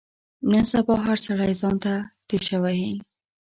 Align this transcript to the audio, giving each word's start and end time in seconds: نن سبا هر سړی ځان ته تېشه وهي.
نن 0.51 0.63
سبا 0.71 0.95
هر 1.05 1.17
سړی 1.25 1.53
ځان 1.61 1.75
ته 1.83 1.93
تېشه 2.27 2.57
وهي. 2.63 2.91